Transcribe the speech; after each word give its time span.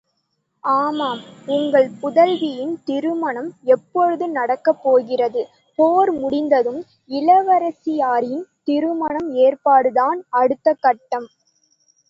ஆமாம், 0.63 1.19
உங்கள் 1.47 1.89
புதல்வியின் 1.99 2.73
திருமணம் 2.87 3.51
எப்போது 3.71 4.23
நடக்கப் 4.31 4.79
போகிறது?.... 4.81 5.41
போர் 5.79 6.11
முடிந்ததும், 6.17 6.81
இளவரசியாரின் 7.09 8.41
திருமண 8.63 9.15
ஏற்பாடுதான் 9.43 10.21
அடுத்த 10.39 10.73
கட்டம். 10.81 11.29